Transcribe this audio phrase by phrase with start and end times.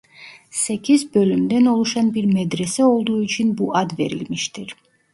[0.51, 4.75] Sekiz bölümden oluşan bir medrese olduğu için bu ad verilmiştir.